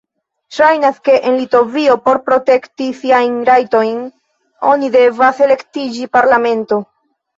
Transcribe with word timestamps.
Ŝajnas, 0.59 0.95
ke 1.09 1.17
en 1.31 1.35
Litovio, 1.41 1.97
por 2.07 2.21
protekti 2.29 2.87
siajn 3.01 3.37
rajtojn, 3.51 3.95
oni 4.73 4.93
devas 4.97 5.43
elektiĝi 5.49 6.09
parlamentano. 6.19 6.87